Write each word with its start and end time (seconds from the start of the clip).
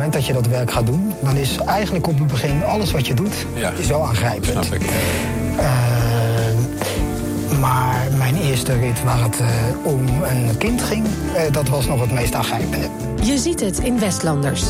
moment 0.00 0.12
dat 0.12 0.26
je 0.26 0.32
dat 0.42 0.46
werk 0.46 0.70
gaat 0.70 0.86
doen, 0.86 1.12
dan 1.20 1.36
is 1.36 1.56
eigenlijk 1.56 2.06
op 2.06 2.18
het 2.18 2.26
begin 2.26 2.64
alles 2.64 2.90
wat 2.90 3.06
je 3.06 3.14
doet, 3.14 3.46
Ja. 3.54 3.70
is 3.76 3.86
wel 3.86 4.06
aangrijpend. 4.06 4.64
Snap 4.64 4.80
ik. 4.80 4.82
Eh, 5.56 5.66
maar 7.60 8.08
mijn 8.16 8.36
eerste 8.36 8.78
rit 8.78 9.02
waar 9.04 9.22
het 9.22 9.40
eh, 9.40 9.46
om 9.82 10.06
een 10.22 10.56
kind 10.58 10.82
ging, 10.82 11.06
eh, 11.34 11.52
dat 11.52 11.68
was 11.68 11.86
nog 11.86 12.00
het 12.00 12.12
meest 12.12 12.34
aangrijpende. 12.34 12.86
Je 13.22 13.38
ziet 13.38 13.60
het 13.60 13.78
in 13.78 13.98
Westlanders. 13.98 14.64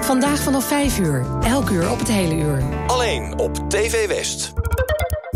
Vandaag 0.00 0.38
vanaf 0.38 0.64
5 0.64 0.98
uur, 0.98 1.26
elk 1.42 1.70
uur 1.70 1.90
op 1.90 1.98
het 1.98 2.08
hele 2.08 2.34
uur. 2.34 2.62
Alleen 2.86 3.38
op 3.38 3.70
TV 3.70 4.06
West. 4.08 4.52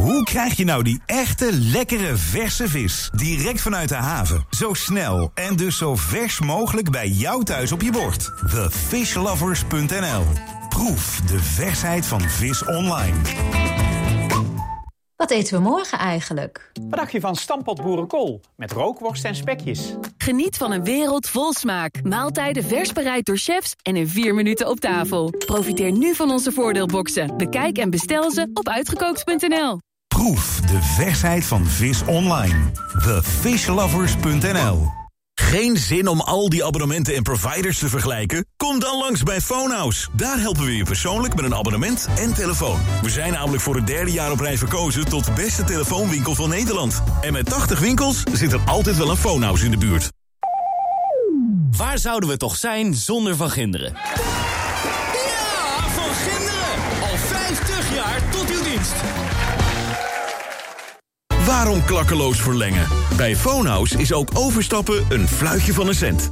Hoe 0.00 0.22
krijg 0.22 0.56
je 0.56 0.64
nou 0.64 0.82
die 0.82 1.00
echte, 1.06 1.52
lekkere, 1.52 2.16
verse 2.16 2.68
vis? 2.68 3.10
Direct 3.14 3.60
vanuit 3.60 3.88
de 3.88 3.94
haven. 3.94 4.46
Zo 4.50 4.74
snel 4.74 5.30
en 5.34 5.56
dus 5.56 5.76
zo 5.76 5.96
vers 5.96 6.40
mogelijk 6.40 6.90
bij 6.90 7.08
jou 7.08 7.44
thuis 7.44 7.72
op 7.72 7.82
je 7.82 7.92
bord. 7.92 8.32
TheFishLovers.nl 8.50 10.22
Proef 10.68 11.20
de 11.20 11.38
versheid 11.38 12.06
van 12.06 12.20
vis 12.20 12.64
online. 12.64 13.16
Wat 15.16 15.30
eten 15.30 15.54
we 15.54 15.68
morgen 15.68 15.98
eigenlijk? 15.98 16.70
Wat 16.88 16.98
dacht 16.98 17.12
je 17.12 17.20
van 17.20 17.36
stampot 17.36 17.82
boerenkool 17.82 18.40
met 18.56 18.72
rookworst 18.72 19.24
en 19.24 19.34
spekjes? 19.34 19.94
Geniet 20.16 20.56
van 20.56 20.72
een 20.72 20.84
wereld 20.84 21.28
vol 21.28 21.52
smaak. 21.52 22.02
Maaltijden 22.02 22.64
vers 22.64 22.92
bereid 22.92 23.26
door 23.26 23.36
chefs 23.36 23.74
en 23.82 23.96
in 23.96 24.08
vier 24.08 24.34
minuten 24.34 24.68
op 24.68 24.80
tafel. 24.80 25.30
Profiteer 25.30 25.92
nu 25.92 26.14
van 26.14 26.30
onze 26.30 26.52
voordeelboxen. 26.52 27.36
Bekijk 27.36 27.78
en 27.78 27.90
bestel 27.90 28.30
ze 28.30 28.50
op 28.52 28.68
uitgekookt.nl. 28.68 29.78
Proef 30.20 30.60
de 30.60 30.82
versheid 30.82 31.44
van 31.44 31.66
vis 31.66 32.02
online. 32.04 32.70
TheFishLovers.nl 33.02 34.88
Geen 35.34 35.76
zin 35.76 36.08
om 36.08 36.20
al 36.20 36.48
die 36.48 36.64
abonnementen 36.64 37.14
en 37.14 37.22
providers 37.22 37.78
te 37.78 37.88
vergelijken? 37.88 38.46
Kom 38.56 38.80
dan 38.80 38.98
langs 38.98 39.22
bij 39.22 39.40
Phonehouse. 39.40 40.08
Daar 40.16 40.38
helpen 40.38 40.64
we 40.64 40.76
je 40.76 40.84
persoonlijk 40.84 41.34
met 41.34 41.44
een 41.44 41.54
abonnement 41.54 42.08
en 42.16 42.34
telefoon. 42.34 42.80
We 43.02 43.10
zijn 43.10 43.32
namelijk 43.32 43.62
voor 43.62 43.74
het 43.74 43.86
derde 43.86 44.12
jaar 44.12 44.30
op 44.30 44.40
rij 44.40 44.58
verkozen 44.58 45.04
tot 45.04 45.34
beste 45.34 45.64
telefoonwinkel 45.64 46.34
van 46.34 46.48
Nederland. 46.48 47.02
En 47.20 47.32
met 47.32 47.46
80 47.46 47.78
winkels 47.78 48.22
zit 48.32 48.52
er 48.52 48.60
altijd 48.66 48.96
wel 48.96 49.10
een 49.10 49.16
Phonehouse 49.16 49.64
in 49.64 49.70
de 49.70 49.78
buurt. 49.78 50.08
Waar 51.76 51.98
zouden 51.98 52.28
we 52.28 52.36
toch 52.36 52.56
zijn 52.56 52.94
zonder 52.94 53.36
Van 53.36 53.50
Ginderen? 53.50 53.92
Ja, 53.92 55.88
van 55.88 56.14
Ginderen! 56.14 57.10
Al 57.10 57.16
50 57.16 57.94
jaar 57.94 58.30
tot 58.30 58.50
uw 58.50 58.62
dienst. 58.62 58.94
Waarom 61.50 61.84
klakkeloos 61.84 62.40
verlengen? 62.40 62.86
Bij 63.16 63.36
Phonehouse 63.36 63.98
is 63.98 64.12
ook 64.12 64.30
overstappen 64.34 65.04
een 65.08 65.28
fluitje 65.28 65.72
van 65.72 65.88
een 65.88 65.94
cent. 65.94 66.30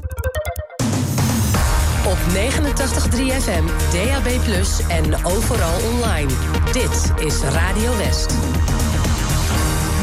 Op 2.07 2.19
89.3 2.35 3.41
FM, 3.41 3.65
DAB+, 3.93 4.27
en 4.89 5.25
overal 5.25 5.81
online. 5.93 6.31
Dit 6.73 7.13
is 7.27 7.41
Radio 7.41 7.97
West. 7.97 8.35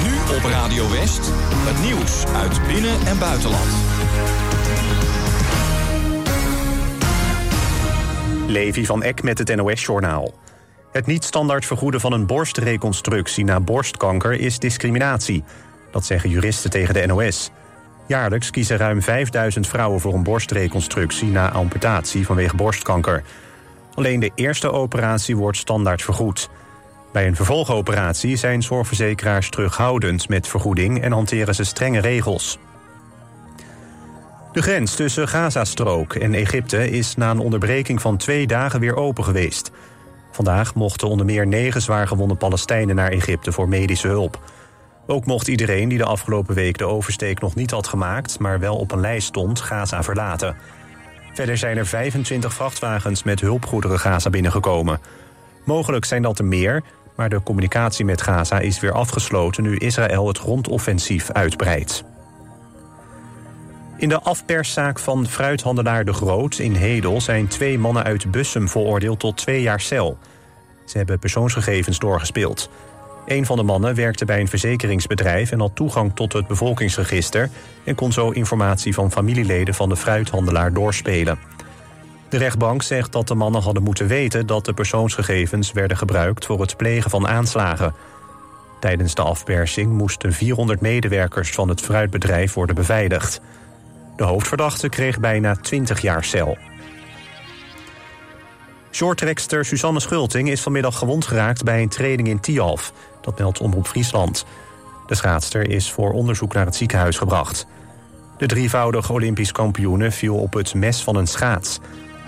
Nu 0.03 0.35
op 0.35 0.43
Radio 0.43 0.91
West, 0.91 1.31
het 1.43 1.85
nieuws 1.85 2.25
uit 2.25 2.67
binnen- 2.67 3.05
en 3.05 3.19
buitenland. 3.19 3.69
Levi 8.47 8.85
van 8.85 9.03
Eck 9.03 9.23
met 9.23 9.37
het 9.37 9.55
NOS-journaal. 9.55 10.33
Het 10.95 11.05
niet 11.05 11.23
standaard 11.23 11.65
vergoeden 11.65 11.99
van 11.99 12.13
een 12.13 12.25
borstreconstructie 12.25 13.43
na 13.43 13.59
borstkanker 13.59 14.31
is 14.31 14.59
discriminatie. 14.59 15.43
Dat 15.91 16.05
zeggen 16.05 16.29
juristen 16.29 16.69
tegen 16.69 16.93
de 16.93 17.05
NOS. 17.05 17.51
Jaarlijks 18.07 18.49
kiezen 18.49 18.77
ruim 18.77 19.01
5000 19.01 19.67
vrouwen 19.67 19.99
voor 19.99 20.13
een 20.13 20.23
borstreconstructie 20.23 21.27
na 21.27 21.51
amputatie 21.51 22.25
vanwege 22.25 22.55
borstkanker. 22.55 23.23
Alleen 23.93 24.19
de 24.19 24.31
eerste 24.35 24.71
operatie 24.71 25.37
wordt 25.37 25.57
standaard 25.57 26.01
vergoed. 26.01 26.49
Bij 27.13 27.27
een 27.27 27.35
vervolgoperatie 27.35 28.35
zijn 28.35 28.63
zorgverzekeraars 28.63 29.49
terughoudend 29.49 30.29
met 30.29 30.47
vergoeding 30.47 31.01
en 31.01 31.11
hanteren 31.11 31.55
ze 31.55 31.63
strenge 31.63 31.99
regels. 31.99 32.57
De 34.51 34.61
grens 34.61 34.95
tussen 34.95 35.27
Gazastrook 35.27 36.13
en 36.13 36.33
Egypte 36.33 36.89
is 36.89 37.15
na 37.15 37.31
een 37.31 37.39
onderbreking 37.39 38.01
van 38.01 38.17
twee 38.17 38.47
dagen 38.47 38.79
weer 38.79 38.95
open 38.95 39.23
geweest. 39.23 39.71
Vandaag 40.35 40.73
mochten 40.73 41.07
onder 41.07 41.25
meer 41.25 41.47
negen 41.47 41.81
zwaargewonde 41.81 42.35
Palestijnen 42.35 42.95
naar 42.95 43.11
Egypte 43.11 43.51
voor 43.51 43.67
medische 43.69 44.07
hulp. 44.07 44.39
Ook 45.07 45.25
mocht 45.25 45.47
iedereen 45.47 45.89
die 45.89 45.97
de 45.97 46.05
afgelopen 46.05 46.55
week 46.55 46.77
de 46.77 46.85
oversteek 46.85 47.39
nog 47.39 47.55
niet 47.55 47.71
had 47.71 47.87
gemaakt, 47.87 48.39
maar 48.39 48.59
wel 48.59 48.75
op 48.75 48.91
een 48.91 48.99
lijst 48.99 49.27
stond, 49.27 49.59
Gaza 49.59 50.03
verlaten. 50.03 50.55
Verder 51.33 51.57
zijn 51.57 51.77
er 51.77 51.85
25 51.85 52.53
vrachtwagens 52.53 53.23
met 53.23 53.41
hulpgoederen 53.41 53.99
Gaza 53.99 54.29
binnengekomen. 54.29 54.99
Mogelijk 55.65 56.05
zijn 56.05 56.21
dat 56.21 56.39
er 56.39 56.45
meer, 56.45 56.83
maar 57.15 57.29
de 57.29 57.43
communicatie 57.43 58.05
met 58.05 58.21
Gaza 58.21 58.59
is 58.59 58.79
weer 58.79 58.93
afgesloten 58.93 59.63
nu 59.63 59.77
Israël 59.77 60.27
het 60.27 60.37
grondoffensief 60.37 61.31
uitbreidt. 61.31 62.03
In 63.97 64.09
de 64.09 64.21
afperszaak 64.21 64.99
van 64.99 65.27
fruithandelaar 65.27 66.05
De 66.05 66.13
Groot 66.13 66.57
in 66.57 66.75
Hedel 66.75 67.21
zijn 67.21 67.47
twee 67.47 67.79
mannen 67.79 68.03
uit 68.03 68.31
Bussum 68.31 68.69
veroordeeld 68.69 69.19
tot 69.19 69.37
twee 69.37 69.61
jaar 69.61 69.81
cel. 69.81 70.17
Ze 70.85 70.97
hebben 70.97 71.19
persoonsgegevens 71.19 71.99
doorgespeeld. 71.99 72.69
Een 73.25 73.45
van 73.45 73.57
de 73.57 73.63
mannen 73.63 73.95
werkte 73.95 74.25
bij 74.25 74.39
een 74.39 74.47
verzekeringsbedrijf 74.47 75.51
en 75.51 75.59
had 75.59 75.75
toegang 75.75 76.15
tot 76.15 76.33
het 76.33 76.47
bevolkingsregister 76.47 77.49
en 77.83 77.95
kon 77.95 78.11
zo 78.11 78.29
informatie 78.29 78.93
van 78.93 79.11
familieleden 79.11 79.73
van 79.73 79.89
de 79.89 79.95
fruithandelaar 79.95 80.73
doorspelen. 80.73 81.39
De 82.29 82.37
rechtbank 82.37 82.81
zegt 82.81 83.11
dat 83.11 83.27
de 83.27 83.35
mannen 83.35 83.61
hadden 83.61 83.83
moeten 83.83 84.07
weten 84.07 84.47
dat 84.47 84.65
de 84.65 84.73
persoonsgegevens 84.73 85.71
werden 85.71 85.97
gebruikt 85.97 86.45
voor 86.45 86.61
het 86.61 86.77
plegen 86.77 87.09
van 87.09 87.27
aanslagen. 87.27 87.93
Tijdens 88.79 89.15
de 89.15 89.21
afpersing 89.21 89.91
moesten 89.91 90.33
400 90.33 90.81
medewerkers 90.81 91.51
van 91.51 91.69
het 91.69 91.81
fruitbedrijf 91.81 92.53
worden 92.53 92.75
beveiligd. 92.75 93.41
De 94.15 94.23
hoofdverdachte 94.23 94.89
kreeg 94.89 95.19
bijna 95.19 95.55
20 95.55 96.01
jaar 96.01 96.23
cel. 96.23 96.57
Shorttrekster 98.91 99.65
Suzanne 99.65 99.99
Schulting 99.99 100.49
is 100.49 100.61
vanmiddag 100.61 100.97
gewond 100.97 101.25
geraakt 101.25 101.63
bij 101.63 101.81
een 101.81 101.89
training 101.89 102.27
in 102.27 102.39
Tialf. 102.39 102.93
Dat 103.21 103.39
meldt 103.39 103.59
Omroep 103.59 103.87
Friesland. 103.87 104.45
De 105.07 105.15
schaatster 105.15 105.69
is 105.69 105.91
voor 105.91 106.11
onderzoek 106.11 106.53
naar 106.53 106.65
het 106.65 106.75
ziekenhuis 106.75 107.17
gebracht. 107.17 107.67
De 108.37 108.45
drievoudige 108.45 109.13
Olympisch 109.13 109.51
kampioene 109.51 110.11
viel 110.11 110.35
op 110.35 110.53
het 110.53 110.73
mes 110.73 111.03
van 111.03 111.15
een 111.15 111.27
schaats. 111.27 111.79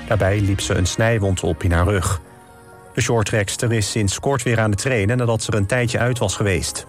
Daarbij 0.07 0.39
liep 0.39 0.59
ze 0.61 0.73
een 0.73 0.85
snijwond 0.85 1.43
op 1.43 1.63
in 1.63 1.71
haar 1.71 1.87
rug. 1.87 2.21
De 2.93 3.01
shorttrekster 3.01 3.73
is 3.73 3.91
sinds 3.91 4.19
kort 4.19 4.43
weer 4.43 4.59
aan 4.59 4.71
het 4.71 4.81
trainen 4.81 5.17
nadat 5.17 5.43
ze 5.43 5.51
er 5.51 5.57
een 5.57 5.65
tijdje 5.65 5.99
uit 5.99 6.17
was 6.17 6.35
geweest. 6.35 6.87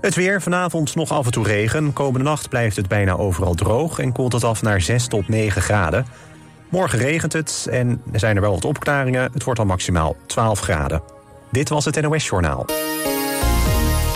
Het 0.00 0.14
weer, 0.14 0.42
vanavond 0.42 0.94
nog 0.94 1.12
af 1.12 1.26
en 1.26 1.32
toe 1.32 1.44
regen. 1.44 1.92
Komende 1.92 2.28
nacht 2.28 2.48
blijft 2.48 2.76
het 2.76 2.88
bijna 2.88 3.16
overal 3.16 3.54
droog 3.54 3.98
en 3.98 4.12
koelt 4.12 4.32
het 4.32 4.44
af 4.44 4.62
naar 4.62 4.80
6 4.80 5.06
tot 5.06 5.28
9 5.28 5.62
graden. 5.62 6.06
Morgen 6.68 6.98
regent 6.98 7.32
het 7.32 7.66
en 7.70 8.02
er 8.12 8.18
zijn 8.18 8.36
er 8.36 8.42
wel 8.42 8.52
wat 8.52 8.64
opklaringen. 8.64 9.30
Het 9.32 9.44
wordt 9.44 9.58
dan 9.58 9.68
maximaal 9.68 10.16
12 10.26 10.60
graden. 10.60 11.02
Dit 11.50 11.68
was 11.68 11.84
het 11.84 12.00
NOS 12.00 12.26
Journaal. 12.26 12.66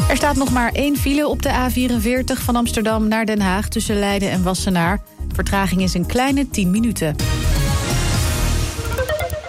Er 0.08 0.16
staat 0.16 0.36
nog 0.36 0.52
maar 0.52 0.72
één 0.72 0.96
file 0.96 1.28
op 1.28 1.42
de 1.42 1.50
A44 1.50 2.42
van 2.42 2.56
Amsterdam 2.56 3.08
naar 3.08 3.26
Den 3.26 3.40
Haag... 3.40 3.68
tussen 3.68 3.98
Leiden 3.98 4.30
en 4.30 4.42
Wassenaar. 4.42 5.00
Vertraging 5.34 5.82
is 5.82 5.94
een 5.94 6.06
kleine 6.06 6.48
10 6.48 6.70
minuten. 6.70 7.16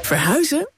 Verhuizen? 0.02 0.73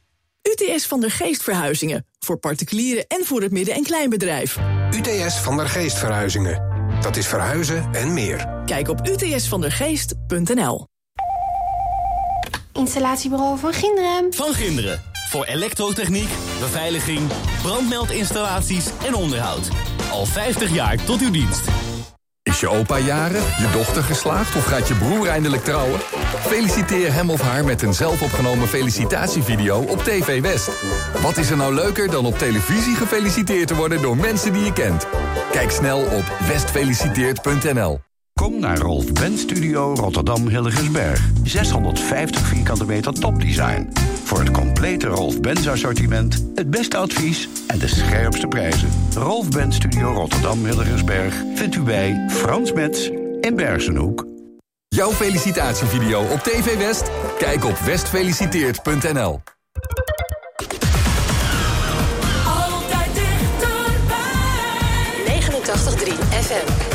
UTS 0.45 0.85
van 0.85 1.00
der 1.00 1.11
Geest 1.11 1.44
Verhuizingen. 1.44 2.06
Voor 2.19 2.38
particulieren 2.38 3.06
en 3.07 3.25
voor 3.25 3.41
het 3.41 3.51
midden- 3.51 3.73
en 3.75 3.83
kleinbedrijf. 3.83 4.57
UTS 4.95 5.35
van 5.39 5.57
der 5.57 5.69
Geest 5.69 5.97
Verhuizingen. 5.97 6.73
Dat 7.01 7.16
is 7.16 7.28
verhuizen 7.28 7.89
en 7.91 8.13
meer. 8.13 8.61
Kijk 8.66 8.88
op 8.88 9.07
utsvandergeest.nl 9.07 10.88
Installatiebureau 12.73 13.59
van 13.59 13.74
Ginderen. 13.74 14.33
Van 14.33 14.53
Ginderen. 14.53 15.01
Voor 15.30 15.45
elektrotechniek, 15.45 16.30
beveiliging, 16.59 17.30
brandmeldinstallaties 17.62 18.86
en 19.06 19.13
onderhoud. 19.15 19.69
Al 20.12 20.25
50 20.25 20.74
jaar 20.74 21.03
tot 21.03 21.21
uw 21.21 21.31
dienst. 21.31 21.68
Is 22.56 22.62
je 22.62 22.69
opa 22.69 22.98
jarig, 22.98 23.57
je 23.57 23.69
dochter 23.72 24.04
geslaagd 24.04 24.56
of 24.56 24.66
gaat 24.66 24.88
je 24.88 24.96
broer 24.96 25.28
eindelijk 25.28 25.63
trouwen? 25.63 26.00
Feliciteer 26.40 27.13
hem 27.13 27.30
of 27.30 27.42
haar 27.42 27.66
met 27.66 27.81
een 27.81 27.94
zelfopgenomen 27.94 28.68
felicitatievideo 28.68 29.80
op 29.81 30.04
TV 30.04 30.42
West. 30.42 30.69
Wat 31.22 31.38
is 31.38 31.50
er 31.50 31.57
nou 31.57 31.74
leuker 31.74 32.12
dan 32.12 32.25
op 32.25 32.38
televisie 32.38 32.96
gefeliciteerd 32.96 33.68
te 33.68 33.75
worden 33.75 34.02
door 34.02 34.18
mensen 34.18 34.54
die 34.54 34.63
je 34.63 34.74
kent? 34.74 35.07
Kijk 35.52 35.72
snel 35.72 36.00
op 36.00 36.24
westfeliciteert.nl. 36.48 38.14
Kom 38.41 38.59
naar 38.59 38.77
Rolf 38.77 39.13
Benz 39.13 39.41
Studio 39.41 39.93
Rotterdam 39.93 40.47
Hilligensberg. 40.47 41.29
650 41.43 42.47
vierkante 42.47 42.85
meter 42.85 43.13
topdesign. 43.13 43.89
Voor 44.23 44.39
het 44.39 44.51
complete 44.51 45.07
Rolf 45.07 45.41
Benz 45.41 45.67
assortiment, 45.67 46.45
het 46.55 46.69
beste 46.69 46.97
advies 46.97 47.49
en 47.67 47.79
de 47.79 47.87
scherpste 47.87 48.47
prijzen. 48.47 48.89
Rolf 49.13 49.49
Benz 49.49 49.75
Studio 49.75 50.13
Rotterdam 50.13 50.65
Hilligensberg 50.65 51.35
vindt 51.53 51.75
u 51.75 51.81
bij 51.81 52.25
Frans 52.29 52.73
Metz 52.73 53.09
in 53.41 53.55
Bergenhoek. 53.55 54.25
Jouw 54.87 55.11
felicitatievideo 55.11 56.21
op 56.21 56.39
TV 56.39 56.77
West? 56.77 57.09
Kijk 57.37 57.65
op 57.65 57.77
westfeliciteert.nl. 57.77 59.41
Altijd 62.45 63.13
dichterbij. 63.13 63.79
89.3 65.25 66.13
FM. 66.41 66.94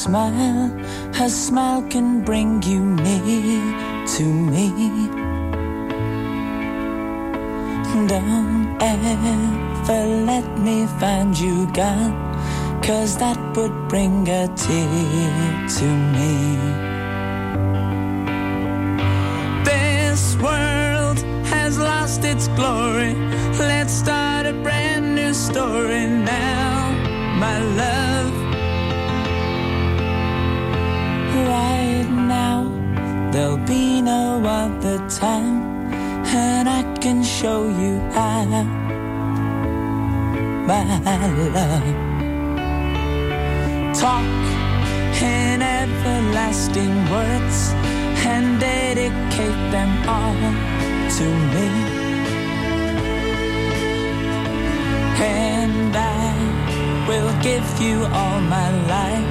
Smile. 0.00 0.70
A 1.20 1.28
smile 1.28 1.82
can 1.90 2.24
bring 2.24 2.62
you 2.62 2.80
near 2.80 4.06
to 4.16 4.24
me. 4.24 4.70
Don't 8.08 8.78
ever 8.80 10.06
let 10.30 10.46
me 10.58 10.86
find 10.98 11.38
you 11.38 11.70
gone, 11.72 12.14
cause 12.82 13.18
that 13.18 13.38
would 13.54 13.76
bring 13.88 14.26
a 14.28 14.48
tear 14.56 15.68
to 15.76 15.86
me. 16.14 16.89
Show 37.40 37.66
you 37.68 37.98
how, 38.12 38.44
my 40.68 40.84
love. 41.56 41.86
Talk 43.94 44.42
in 45.22 45.62
everlasting 45.62 46.94
words 47.08 47.58
and 48.32 48.60
dedicate 48.60 49.62
them 49.74 49.90
all 50.06 50.40
to 51.16 51.26
me. 51.54 51.68
And 55.24 55.96
I 55.96 57.06
will 57.08 57.32
give 57.42 57.68
you 57.80 58.04
all 58.18 58.40
my 58.56 58.70
life. 58.94 59.30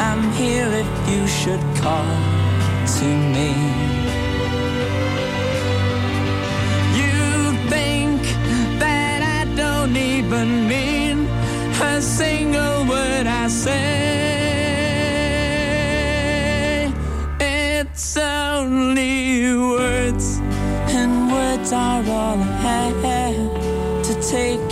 I'm 0.00 0.32
here 0.32 0.70
if 0.72 0.90
you 1.10 1.26
should 1.26 1.64
call 1.82 2.08
to 2.96 3.06
me. 3.34 4.25
even 10.26 10.66
mean 10.66 11.18
a 11.80 12.02
single 12.02 12.84
word 12.86 13.26
I 13.28 13.46
say. 13.46 13.76
It's 17.38 18.16
only 18.16 19.54
words, 19.54 20.40
and 20.98 21.30
words 21.30 21.72
are 21.72 22.02
all 22.10 22.42
I 22.42 22.92
have 23.06 24.02
to 24.06 24.14
take 24.20 24.65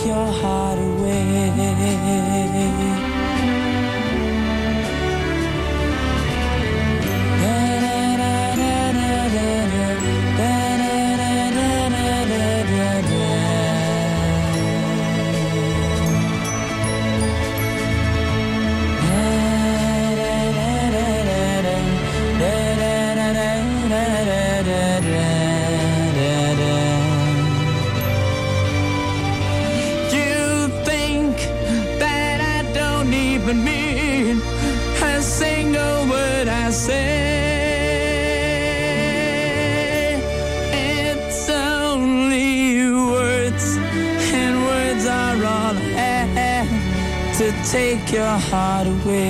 take 47.71 48.13
your 48.13 48.39
heart 48.51 48.87
away. 48.87 49.25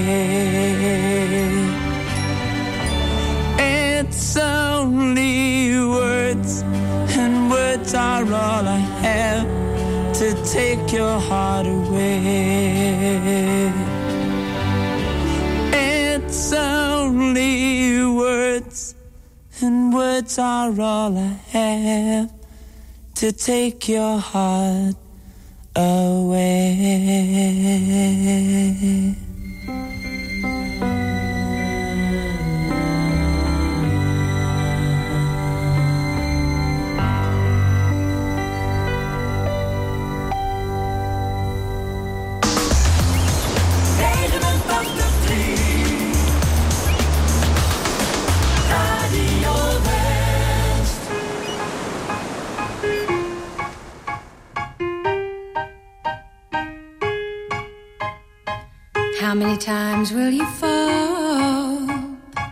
It's 3.58 4.36
only 4.36 5.78
words, 5.78 6.62
and 7.16 7.50
words 7.50 7.94
are 7.94 8.24
all 8.24 8.66
I 8.66 8.82
have 9.06 9.46
to 10.14 10.34
take 10.52 10.92
your 10.92 11.18
heart 11.20 11.66
away. 11.66 12.12
It's 15.72 16.52
only 16.52 18.04
words, 18.04 18.94
and 19.60 19.94
words 19.94 20.38
are 20.38 20.80
all 20.80 21.16
I 21.16 21.38
have 21.54 22.32
to 23.14 23.32
take 23.32 23.88
your 23.88 24.18
heart 24.18 24.96
away. 25.76 26.74
times 60.04 60.12
will 60.12 60.30
you 60.30 60.46
fall 60.60 61.90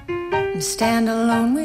and 0.09 0.65
stand 0.65 1.09
alone 1.09 1.62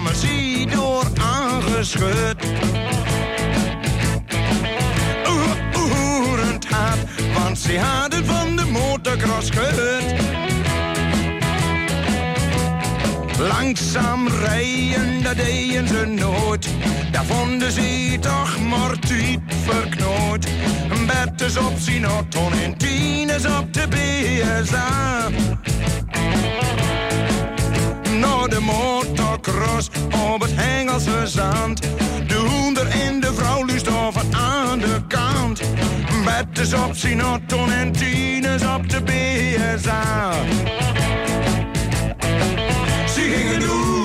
kwamen 0.00 0.18
ze 0.18 0.66
door 0.74 1.04
aangeschud. 1.22 2.36
Oerend 5.76 6.68
haat, 6.68 6.98
want 7.34 7.58
ze 7.58 7.78
hadden 7.78 8.26
van 8.26 8.56
de 8.56 8.64
motorcross 8.64 9.50
gehut. 9.50 10.20
Langzaam 13.38 14.28
rijden, 14.28 15.22
dat 15.22 15.36
deden 15.36 15.88
ze 15.88 16.06
nooit. 16.06 16.68
Daar 17.10 17.24
vonden 17.24 17.72
ze 17.72 18.16
toch 18.20 18.60
maar 18.60 19.00
diep 19.00 19.52
verknoot. 19.64 20.46
is 21.40 21.56
op 21.56 21.72
Sinaton 21.78 22.52
en 22.52 22.74
is 23.36 23.46
op 23.46 23.74
de 23.74 23.86
BSA 23.88 25.28
voor 28.40 28.48
de 28.48 28.60
motocross 28.60 29.88
op 30.32 30.40
het 30.40 30.50
Hengelse 30.54 31.26
zand. 31.26 31.80
De 32.26 32.34
hoender 32.34 32.86
en 32.86 33.20
de 33.20 33.34
vrouw 33.34 33.64
lustoffen 33.64 34.34
aan 34.34 34.78
de 34.78 35.00
kant. 35.08 35.60
Met 36.24 36.56
de 36.56 36.84
op 36.88 36.94
Sinaton 36.94 37.72
en 37.72 37.92
tieners 37.92 38.62
op 38.62 38.88
de 38.88 39.02
BSA. 39.02 40.32
Ze 43.06 43.20
gingen 43.20 43.60
doen. 43.60 43.99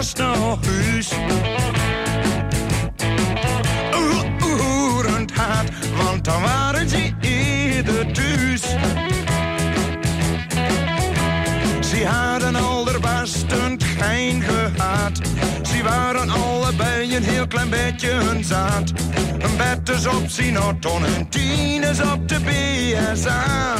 was 0.00 0.14
naar 0.14 0.36
huis. 0.36 1.12
Oerend 4.42 5.32
hard, 5.32 5.68
want 5.96 6.24
dan 6.24 6.42
waren 6.42 6.88
ze 6.88 7.12
ieder 7.20 8.12
thuis. 8.12 8.62
Ze 11.80 12.06
hadden 12.06 12.54
allerbastend 12.54 13.84
geen 13.84 14.42
gehad. 14.42 15.20
Ze 15.62 15.82
waren 15.82 16.30
allebei 16.30 17.16
een 17.16 17.22
heel 17.22 17.46
klein 17.46 17.70
beetje 17.70 18.10
hun 18.10 18.44
zaad. 18.44 18.92
Een 19.38 19.56
bed 19.56 19.88
is 19.96 20.06
op 20.06 20.22
Sinaton, 20.26 21.04
en 21.04 21.28
tien 21.28 21.82
is 21.82 22.00
op 22.00 22.28
de 22.28 22.40
BSA. 22.40 23.74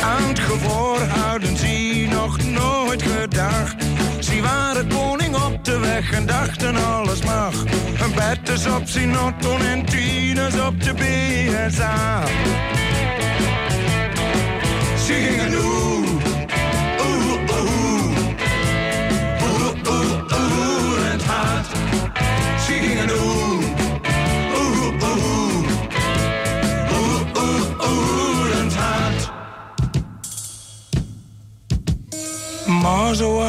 Aan 0.00 0.28
het 0.28 0.38
gevoel 0.38 0.98
houden 1.08 1.56
ze 1.56 2.06
nog 2.10 2.44
nooit 2.44 3.02
gehad 3.02 3.19
dag. 3.50 3.74
Zie 4.18 4.42
waren 4.42 4.88
koning 4.88 5.34
op 5.34 5.64
de 5.64 5.78
weg 5.78 6.12
en 6.12 6.26
dachten 6.26 6.76
alles 6.76 7.22
mag. 7.22 7.54
Een 8.02 8.14
bed 8.14 8.48
is 8.48 8.66
op 8.66 8.82
Sinoton 8.84 9.60
en 9.60 9.84
tieners 9.84 10.60
op 10.60 10.82
de 10.82 10.94
BSA. 10.94 12.26
Ze 15.06 15.12
gingen. 15.12 15.99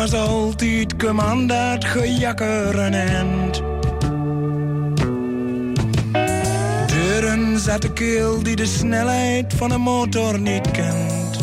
Zoals 0.07 0.29
altijd 0.29 0.99
dat 1.47 1.85
gejakker 1.85 2.79
een 2.79 2.93
end. 2.93 3.61
Deuren 6.87 7.59
zat 7.59 7.81
de 7.81 7.93
keel 7.93 8.43
die 8.43 8.55
de 8.55 8.65
snelheid 8.65 9.53
van 9.53 9.71
een 9.71 9.81
motor 9.81 10.39
niet 10.39 10.71
kent. 10.71 11.39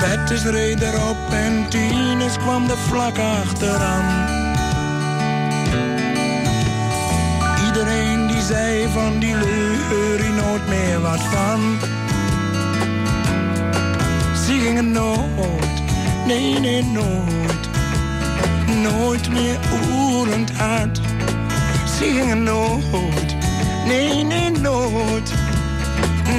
Bettes 0.00 0.44
reed 0.44 0.80
erop 0.82 1.16
en 1.30 1.68
Tines 1.68 2.38
kwam 2.38 2.66
de 2.66 2.76
vlak 2.76 3.18
achteraan. 3.18 4.28
Iedereen 7.66 8.26
die 8.26 8.42
zei 8.42 8.88
van 8.88 9.18
die 9.18 9.36
hier 9.36 10.32
nooit 10.34 10.68
meer 10.68 11.00
wat 11.00 11.20
van. 11.20 11.95
Gingen 14.66 14.92
nooit, 14.92 15.82
nee 16.26 16.58
nee 16.60 16.84
nooit, 16.84 17.68
nooit 18.82 19.30
meer 19.30 19.58
oerend 19.82 20.58
uit. 20.58 21.00
Ze 21.98 22.04
gingen 22.04 22.42
nooit, 22.42 23.36
nee 23.86 24.24
nee 24.24 24.50
nooit, 24.50 25.32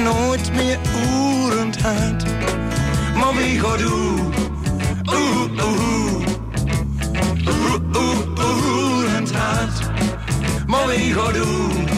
nooit 0.04 0.52
meer 0.54 0.78
oerend 1.10 1.84
uit. 1.84 2.24
Maar 3.14 3.34
wie 3.36 3.60
gaat 3.60 3.78
doen? 3.78 4.32
Oeh, 5.06 5.50
oeh, 5.64 6.26
oeh, 7.46 7.80
oeh, 7.96 8.26
oerend 8.38 9.32
uit. 9.34 9.90
Maar 10.66 10.86
wie 10.86 11.12
gaat? 11.14 11.36
Oeh, 11.36 11.97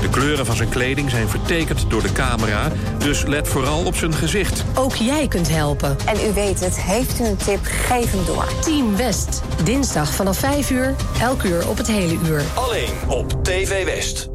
De 0.00 0.08
kleuren 0.10 0.46
van 0.46 0.56
zijn 0.56 0.68
kleding 0.68 1.10
zijn 1.10 1.28
vertekend 1.28 1.84
door 1.88 2.02
de 2.02 2.12
camera, 2.12 2.72
dus 2.98 3.24
let 3.24 3.48
vooral 3.48 3.84
op 3.84 3.96
zijn 3.96 4.14
gezicht. 4.14 4.64
Ook 4.74 4.94
jij 4.94 5.28
kunt 5.28 5.48
helpen. 5.48 5.96
En 6.06 6.16
u 6.28 6.32
weet 6.32 6.60
het, 6.60 6.80
heeft 6.80 7.20
u 7.20 7.24
een 7.24 7.36
tip, 7.36 7.60
geef 7.62 8.10
hem 8.10 8.24
door. 8.26 8.48
Team 8.60 8.96
West, 8.96 9.42
dinsdag 9.64 10.14
vanaf 10.14 10.38
5 10.38 10.70
uur, 10.70 10.94
elk 11.20 11.42
uur 11.42 11.68
op 11.68 11.76
het 11.76 11.86
hele 11.86 12.18
uur. 12.28 12.42
Alleen 12.54 12.90
op 13.08 13.44
TV 13.44 13.84
West. 13.84 14.28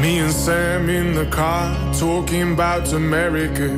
Me 0.00 0.22
and 0.22 0.32
Sam 0.32 0.88
in 0.88 1.14
the 1.14 1.26
car, 1.28 1.76
talking 1.98 2.52
about 2.52 2.92
America. 2.92 3.68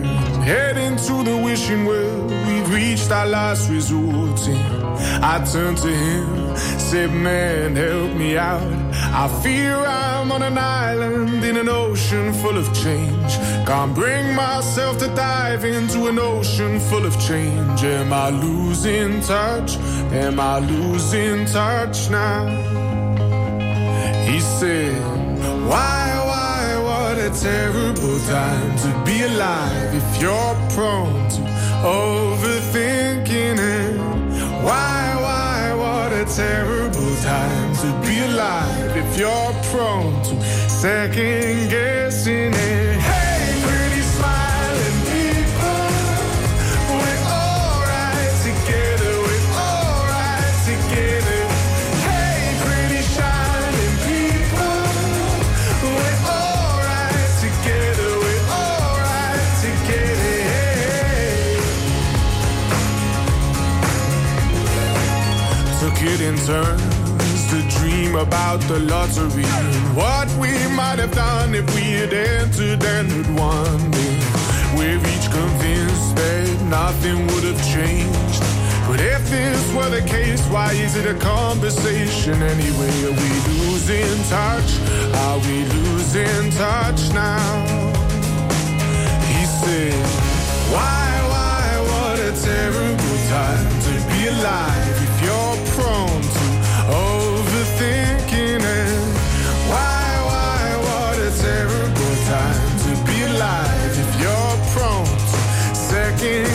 Heading 0.41 0.97
to 0.97 1.23
the 1.23 1.41
wishing 1.45 1.87
well, 1.87 2.27
we've 2.47 2.75
reached 2.75 3.11
our 3.11 3.27
last 3.27 3.71
resort. 3.71 4.49
And 4.49 5.25
I 5.25 5.51
turned 5.53 5.77
to 5.77 5.89
him, 5.89 6.48
said, 6.79 7.11
Man, 7.13 7.77
help 7.77 8.13
me 8.17 8.37
out. 8.37 8.63
I 8.95 9.29
fear 9.43 9.77
I'm 9.77 10.31
on 10.33 10.43
an 10.43 10.59
island 10.59 11.45
in 11.45 11.57
an 11.57 11.69
ocean 11.69 12.33
full 12.33 12.57
of 12.57 12.67
change. 12.75 13.33
Can't 13.67 13.95
bring 13.95 14.35
myself 14.35 14.99
to 14.99 15.09
dive 15.15 15.65
into 15.65 16.07
an 16.07 16.19
ocean 16.19 16.81
full 16.81 17.05
of 17.05 17.19
change. 17.21 17.83
Am 17.83 18.13
I 18.13 18.31
losing 18.31 19.21
touch? 19.21 19.77
Am 20.13 20.39
I 20.41 20.59
losing 20.59 21.47
touch 21.47 22.11
now? 22.11 22.47
He 24.27 24.41
said, 24.41 24.99
Why, 25.69 26.03
why, 26.31 26.63
what 26.89 27.19
a 27.19 27.31
terrible 27.41 28.19
time 28.21 28.77
to 28.85 29.03
be 29.05 29.23
alive 29.23 29.95
if 29.95 30.23
you're 30.23 30.57
prone 30.75 31.29
to 31.31 31.49
overthinking 31.83 33.59
it. 33.59 33.97
Why, 34.65 35.08
terrible 36.35 37.17
time 37.23 37.75
to 37.77 38.07
be 38.07 38.19
alive 38.21 38.97
if 38.97 39.19
you're 39.19 39.53
prone 39.71 40.23
to 40.23 40.43
second 40.69 41.71
guessing 41.71 42.53
it. 42.53 42.88
It 66.03 66.21
in 66.21 66.37
turns 66.47 67.51
to 67.51 67.59
dream 67.79 68.15
about 68.15 68.61
the 68.69 68.79
lottery 68.79 69.45
and 69.45 69.97
what 69.97 70.29
we 70.37 70.53
might 70.77 70.99
have 70.99 71.13
done 71.13 71.55
if 71.55 71.67
we 71.75 71.83
had 71.99 72.13
entered 72.13 72.83
and 72.85 73.11
had 73.11 73.39
won. 73.39 73.91
We're 74.77 74.99
each 74.99 75.29
convinced 75.31 76.15
that 76.17 76.47
nothing 76.69 77.27
would 77.29 77.45
have 77.45 77.63
changed. 77.75 78.43
But 78.87 79.01
if 79.01 79.29
this 79.31 79.75
were 79.75 79.91
the 79.91 80.03
case, 80.07 80.47
why 80.49 80.73
is 80.73 80.95
it 80.97 81.07
a 81.07 81.19
conversation 81.19 82.43
anyway? 82.43 82.95
Are 83.09 83.17
we 83.23 83.31
losing 83.59 84.23
touch? 84.31 84.71
Are 85.27 85.39
we 85.47 85.65
losing 85.65 86.51
touch 86.53 87.01
now? 87.13 87.49
He 89.27 89.45
said, 89.61 89.99
Why, 90.71 91.07
why, 91.33 91.63
what 91.91 92.19
a 92.21 92.33
terrible 92.41 93.19
time 93.35 93.69
to 93.87 93.93
be 94.13 94.29
alive 94.29 94.98
acting 106.21 106.48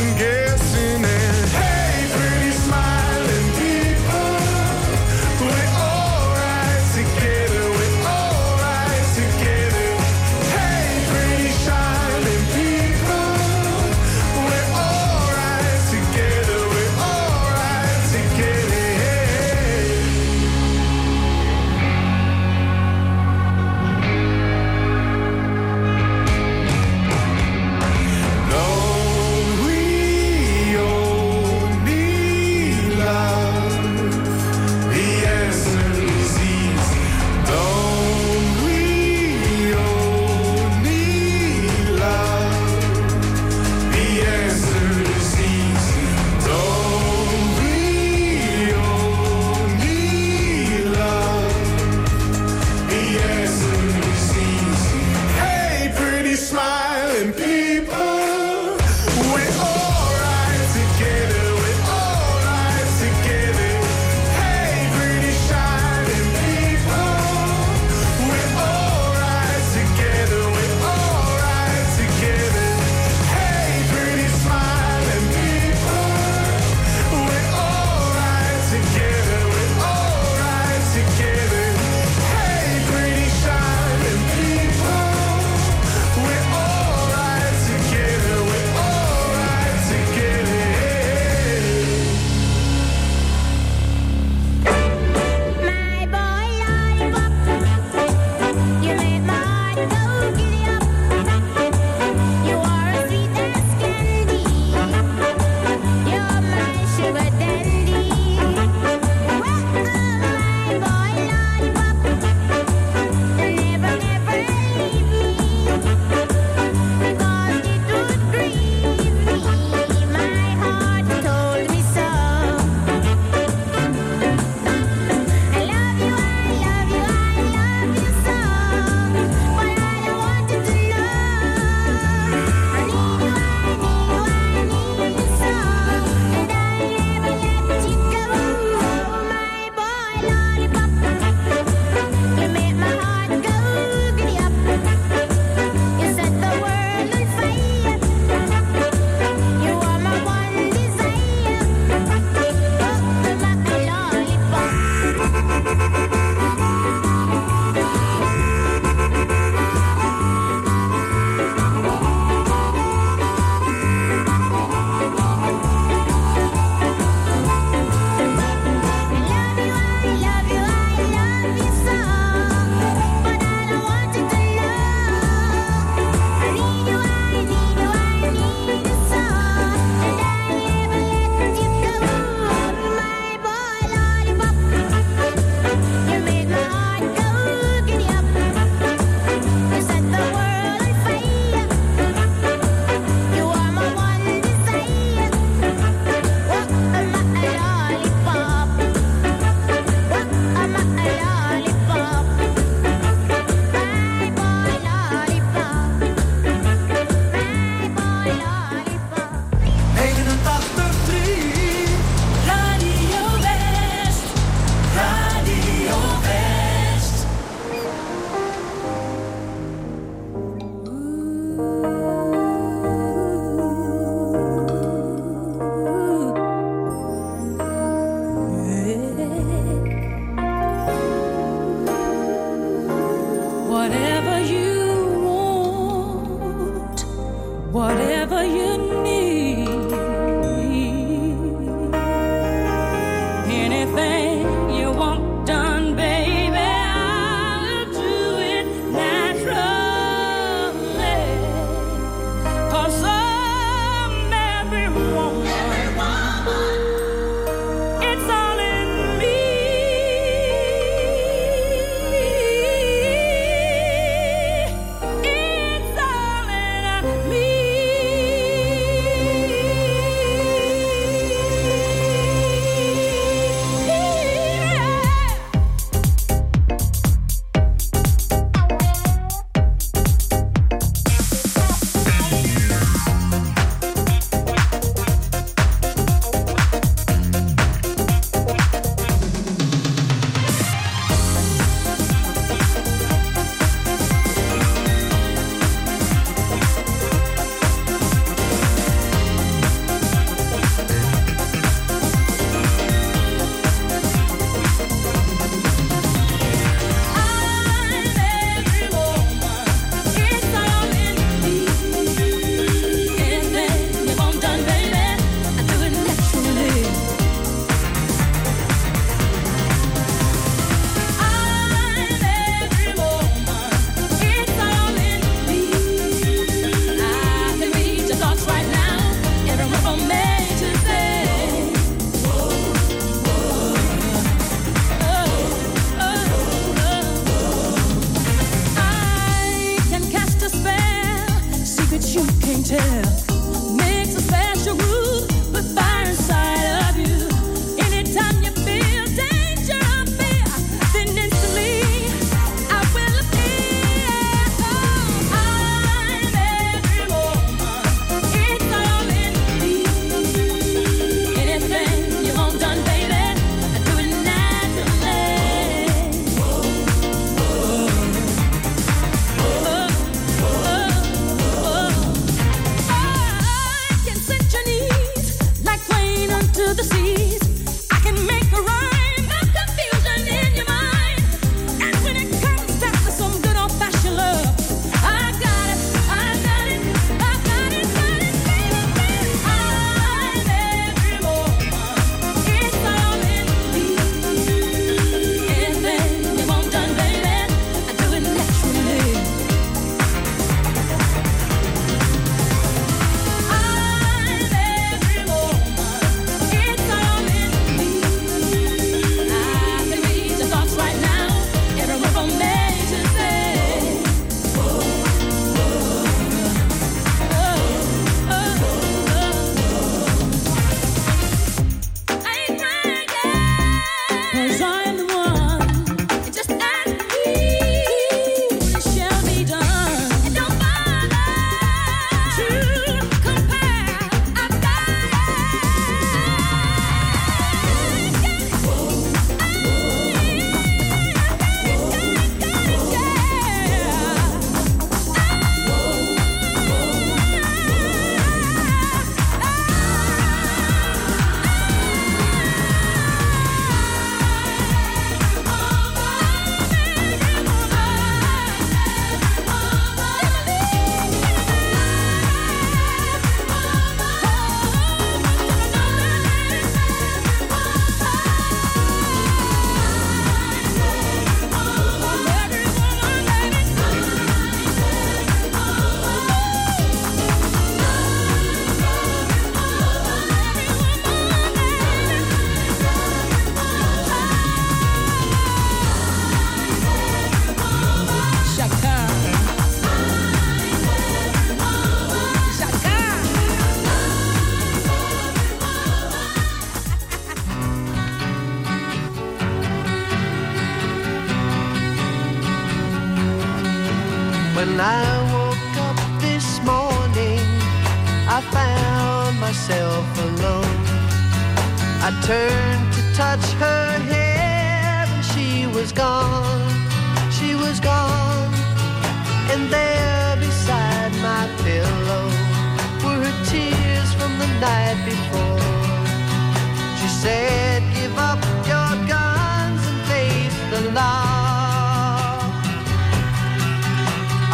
She 526.99 527.07
said, 527.07 527.83
give 527.93 528.17
up 528.17 528.39
your 528.65 528.91
guns 529.05 529.81
and 529.85 530.01
face 530.07 530.57
the 530.71 530.91
law. 530.91 532.39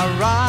Arise. 0.04 0.49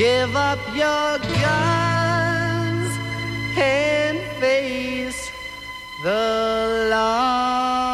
Give 0.00 0.34
up 0.34 0.58
your 0.74 1.18
guns 1.42 2.90
and 3.58 4.18
face 4.40 5.30
the 6.02 6.88
law. 6.90 7.89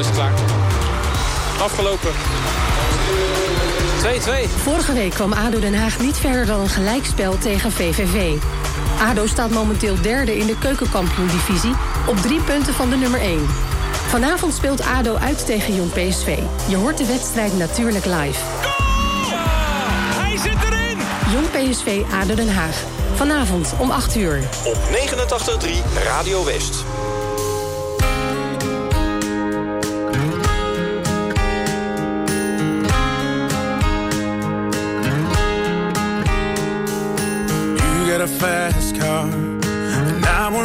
Is 0.00 0.06
het 0.06 0.14
klaar. 0.14 0.32
Afgelopen. 1.62 2.10
2-2. 4.46 4.48
Vorige 4.62 4.92
week 4.92 5.10
kwam 5.10 5.32
ADO 5.32 5.58
Den 5.58 5.74
Haag 5.74 6.00
niet 6.00 6.16
verder 6.16 6.46
dan 6.46 6.60
een 6.60 6.68
gelijkspel 6.68 7.38
tegen 7.38 7.72
VVV. 7.72 8.36
ADO 9.00 9.26
staat 9.26 9.50
momenteel 9.50 10.00
derde 10.02 10.36
in 10.36 10.46
de 10.46 10.58
keukenkampioen-divisie... 10.58 11.74
op 12.06 12.16
drie 12.16 12.40
punten 12.40 12.74
van 12.74 12.90
de 12.90 12.96
nummer 12.96 13.20
1. 13.20 13.46
Vanavond 14.08 14.54
speelt 14.54 14.82
ADO 14.84 15.14
uit 15.14 15.46
tegen 15.46 15.74
Jong 15.74 15.92
PSV. 15.92 16.38
Je 16.68 16.76
hoort 16.76 16.98
de 16.98 17.06
wedstrijd 17.06 17.58
natuurlijk 17.58 18.04
live. 18.04 18.40
Hij 20.20 20.36
zit 20.36 20.56
erin! 20.64 20.98
Jong 21.32 21.50
PSV 21.50 22.02
ADO 22.22 22.34
Den 22.34 22.54
Haag. 22.54 22.76
Vanavond 23.14 23.72
om 23.78 23.90
8 23.90 24.16
uur. 24.16 24.48
Op 24.64 24.76
89.3 24.76 26.04
Radio 26.04 26.44
West. 26.44 26.84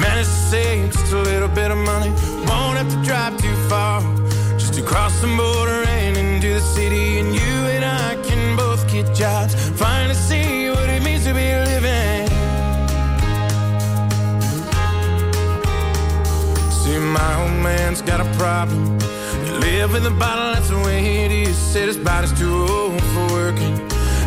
Managed 0.00 0.30
to 0.30 0.40
save 0.52 0.92
just 0.92 1.12
a 1.12 1.20
little 1.20 1.48
bit 1.48 1.70
of 1.70 1.76
money. 1.76 2.10
Won't 2.48 2.78
have 2.80 2.88
to 2.88 3.00
drive 3.04 3.36
too 3.36 3.54
far. 3.68 4.00
Just 4.58 4.74
to 4.74 4.82
cross 4.82 5.20
the 5.20 5.26
border 5.26 5.84
and 5.88 6.16
into 6.16 6.54
the 6.54 6.60
city. 6.60 7.18
And 7.20 7.34
you 7.34 7.52
and 7.74 7.84
I 7.84 8.16
can 8.26 8.56
both 8.56 8.90
get 8.90 9.14
jobs. 9.14 9.54
Finally 9.78 10.14
see 10.14 10.70
what 10.70 10.88
it 10.88 11.02
means 11.02 11.24
to 11.24 11.34
be 11.34 11.48
living. 11.70 12.28
See, 16.80 16.98
my 16.98 17.32
old 17.42 17.56
man's 17.62 18.00
got 18.00 18.20
a 18.20 18.28
problem. 18.38 18.98
You 19.44 19.52
live 19.58 19.94
in 19.94 20.02
the 20.02 20.16
bottle, 20.22 20.54
that's 20.54 20.70
the 20.70 20.78
way 20.78 21.24
it 21.26 21.30
is. 21.30 21.56
Said 21.56 21.88
his 21.88 21.98
body's 21.98 22.32
too 22.38 22.54
old 22.54 23.02
for 23.12 23.26
working. 23.32 23.76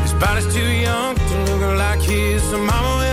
His 0.04 0.14
body's 0.14 0.54
too 0.54 0.72
young 0.88 1.16
to 1.16 1.36
look 1.50 1.78
like 1.80 2.02
his. 2.02 2.44
So 2.44 2.58
mama 2.60 3.13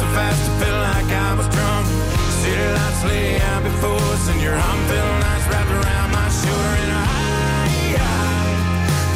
So 0.00 0.06
fast, 0.16 0.40
it 0.48 0.56
felt 0.64 0.80
like 0.80 1.12
I 1.12 1.34
was 1.34 1.46
drunk. 1.50 1.86
City 2.40 2.68
lights 2.72 3.04
lay 3.04 3.38
out 3.52 3.62
before 3.62 4.00
us, 4.16 4.30
and 4.30 4.40
your 4.40 4.54
arm 4.54 4.80
felt 4.88 5.12
nice 5.20 5.46
wrapped 5.52 5.68
around 5.68 6.10
my 6.16 6.28
shoulder. 6.40 6.72
And 6.82 6.90
I, 6.90 7.04
I 8.00 8.42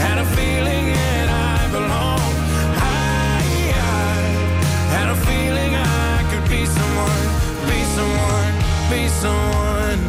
had 0.04 0.18
a 0.18 0.26
feeling 0.36 0.92
that 0.92 1.28
I 1.32 1.56
belonged. 1.72 2.36
I, 2.76 3.00
I 3.80 3.96
had 4.92 5.08
a 5.08 5.16
feeling 5.24 5.72
I 5.72 6.20
could 6.28 6.46
be 6.52 6.68
someone, 6.68 7.24
be 7.64 7.80
someone, 7.96 8.52
be 8.92 9.08
someone. 9.24 10.00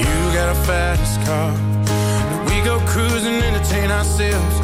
You 0.00 0.16
got 0.32 0.48
a 0.48 0.58
fast 0.64 1.20
car. 1.28 1.52
We 2.48 2.56
go 2.64 2.80
cruising, 2.88 3.36
entertain 3.42 3.90
ourselves. 3.90 4.63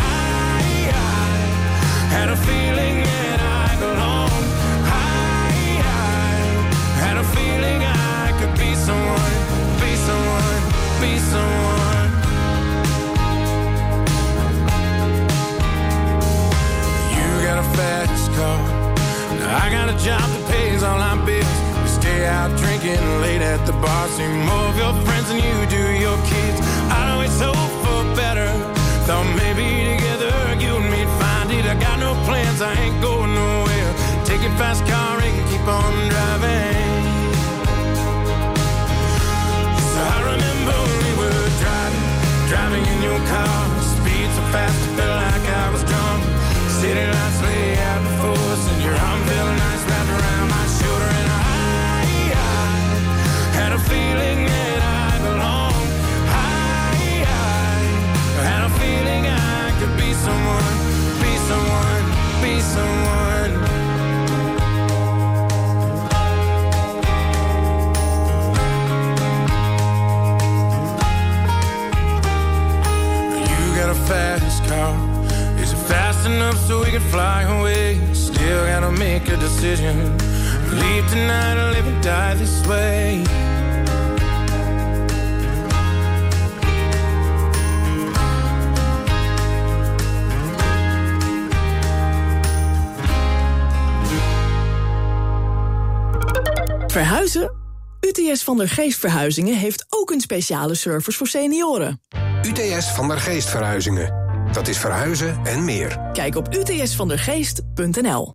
had 2.11 2.29
a 2.29 2.35
feeling 2.35 3.03
that 3.03 3.39
I. 3.39 3.61
I, 4.83 5.51
had 7.03 7.17
a 7.17 7.23
feeling 7.35 7.79
I 7.83 8.35
could 8.39 8.53
be 8.59 8.75
someone, 8.75 9.33
be 9.81 9.91
someone, 10.07 10.61
be 11.01 11.13
someone. 11.31 12.09
You 17.15 17.27
got 17.47 17.57
a 17.65 17.67
fast 17.77 18.27
car. 18.35 18.59
I 19.63 19.69
got 19.71 19.87
a 19.89 19.97
job 20.05 20.27
that 20.33 20.43
pays 20.51 20.83
all 20.83 20.99
our 20.99 21.19
bills. 21.25 21.57
We 21.81 21.87
stay 21.87 22.27
out 22.27 22.51
drinking 22.59 23.03
late 23.23 23.41
at 23.41 23.65
the 23.65 23.73
bar. 23.73 24.07
See 24.09 24.27
more 24.49 24.67
of 24.71 24.77
your 24.77 24.93
friends 25.05 25.27
than 25.29 25.39
you 25.47 25.57
do 25.77 25.83
your 26.05 26.19
kids. 26.27 26.59
I 26.91 27.11
always 27.11 27.35
for 27.83 28.03
better. 28.15 28.51
Thought 29.07 29.27
maybe 29.41 29.65
together 29.95 30.31
you 30.61 30.75
and 30.75 30.91
me'd 30.91 31.00
it. 31.53 31.65
I 31.65 31.75
got 31.79 31.99
no 31.99 32.13
plans, 32.25 32.61
I 32.61 32.73
ain't 32.73 33.01
going 33.01 33.33
nowhere. 33.33 33.91
Take 34.25 34.41
your 34.41 34.55
fast 34.57 34.85
car 34.85 35.19
and 35.19 35.49
keep 35.49 35.67
on 35.67 35.93
driving. 36.09 36.20
Der 98.61 98.69
Geest 98.69 98.99
Verhuizingen 98.99 99.57
heeft 99.57 99.85
ook 99.89 100.11
een 100.11 100.21
speciale 100.21 100.75
service 100.75 101.17
voor 101.17 101.27
senioren. 101.27 102.01
UTS 102.45 102.91
van 102.91 103.07
der 103.07 103.19
Geest 103.19 103.49
Verhuizingen. 103.49 104.13
Dat 104.51 104.67
is 104.67 104.77
verhuizen 104.77 105.39
en 105.43 105.65
meer. 105.65 106.09
Kijk 106.13 106.35
op 106.35 106.53
utsvandergeest.nl 106.53 108.33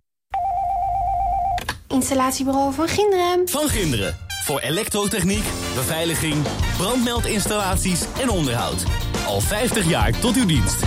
Installatiebureau 1.87 2.73
van 2.73 2.87
Ginderen. 2.87 3.49
Van 3.49 3.69
Ginderen. 3.69 4.15
Voor 4.43 4.59
elektrotechniek, 4.59 5.43
beveiliging, 5.75 6.35
brandmeldinstallaties 6.77 8.01
en 8.19 8.29
onderhoud. 8.29 8.83
Al 9.25 9.41
50 9.41 9.89
jaar 9.89 10.19
tot 10.19 10.35
uw 10.35 10.45
dienst. 10.45 10.79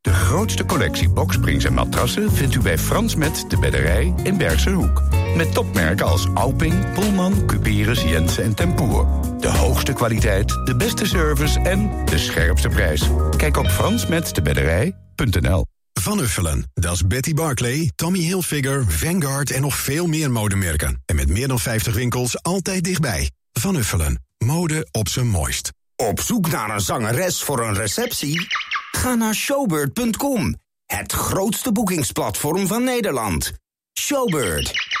De 0.00 0.12
grootste 0.12 0.64
collectie 0.64 1.10
boksprings 1.10 1.64
en 1.64 1.74
matrassen 1.74 2.32
vindt 2.32 2.54
u 2.54 2.60
bij 2.60 2.78
Frans 2.78 3.14
Met 3.14 3.44
de 3.48 3.58
Bedderij 3.58 4.14
in 4.22 4.36
Bergse 4.36 4.70
Hoek. 4.70 5.02
Met 5.36 5.54
topmerken 5.54 6.06
als 6.06 6.26
Alping, 6.34 6.92
Pullman, 6.92 7.46
Cuperus, 7.46 8.02
Jensen 8.02 8.44
en 8.44 8.54
Tempoer. 8.54 9.06
De 9.38 9.48
hoogste 9.48 9.92
kwaliteit, 9.92 10.48
de 10.64 10.76
beste 10.76 11.06
service 11.06 11.60
en 11.60 12.04
de 12.04 12.18
scherpste 12.18 12.68
prijs. 12.68 13.02
Kijk 13.36 13.56
op 13.56 13.66
fransmetdebedderij.nl 13.66 15.66
Van 16.00 16.18
Uffelen, 16.18 16.70
dat 16.74 16.92
is 16.92 17.06
Betty 17.06 17.34
Barclay, 17.34 17.92
Tommy 17.94 18.18
Hilfiger, 18.18 18.84
Vanguard 18.88 19.50
en 19.50 19.62
nog 19.62 19.76
veel 19.76 20.06
meer 20.06 20.30
modemerken. 20.30 21.02
En 21.06 21.16
met 21.16 21.28
meer 21.28 21.48
dan 21.48 21.58
50 21.58 21.94
winkels 21.94 22.42
altijd 22.42 22.84
dichtbij. 22.84 23.30
Van 23.52 23.76
Uffelen, 23.76 24.24
mode 24.44 24.88
op 24.90 25.08
zijn 25.08 25.28
mooist. 25.28 25.70
Op 25.96 26.20
zoek 26.20 26.50
naar 26.50 26.70
een 26.70 26.80
zangeres 26.80 27.42
voor 27.42 27.66
een 27.66 27.74
receptie? 27.74 28.46
Ga 28.90 29.14
naar 29.14 29.34
showbird.com, 29.34 30.56
het 30.86 31.12
grootste 31.12 31.72
boekingsplatform 31.72 32.66
van 32.66 32.84
Nederland. 32.84 33.52
Showbird. 33.98 35.00